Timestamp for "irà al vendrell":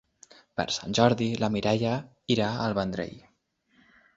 2.37-3.17